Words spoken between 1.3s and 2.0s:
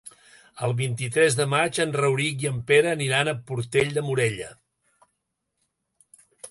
de maig en